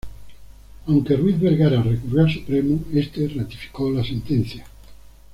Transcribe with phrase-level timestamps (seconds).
[0.87, 4.65] Aunque Ruiz Vergara recurrió al Supremo, este ratificó la sentencia.